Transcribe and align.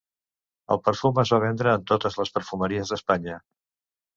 El 0.75 0.79
perfum 0.87 1.19
es 1.23 1.33
va 1.35 1.39
vendre 1.45 1.75
en 1.81 1.85
totes 1.91 2.17
les 2.23 2.33
perfumeries 2.39 2.95
d'Espanya. 2.95 3.37